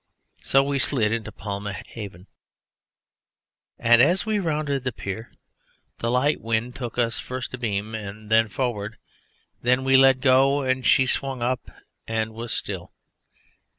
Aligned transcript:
So 0.41 0.63
we 0.63 0.79
slid 0.79 1.11
into 1.11 1.31
Palma 1.31 1.73
haven, 1.89 2.25
and 3.77 4.01
as 4.01 4.25
we 4.25 4.39
rounded 4.39 4.83
the 4.83 4.91
pier 4.91 5.31
the 5.99 6.09
light 6.09 6.41
wind 6.41 6.75
took 6.75 6.97
us 6.97 7.19
first 7.19 7.53
abeam 7.53 7.93
and 7.93 8.31
then 8.31 8.49
forward; 8.49 8.97
then 9.61 9.83
we 9.83 9.97
let 9.97 10.19
go 10.19 10.63
and 10.63 10.83
she 10.83 11.05
swung 11.05 11.43
up 11.43 11.69
and 12.07 12.33
was 12.33 12.51
still. 12.51 12.91